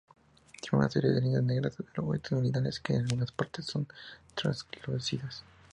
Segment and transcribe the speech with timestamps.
[0.59, 3.87] Tiene una serie de líneas negras longitudinales, que en algunas partes son
[4.33, 5.43] translúcidas.